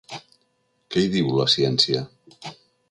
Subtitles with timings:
[0.95, 2.05] Què hi diu la ciència?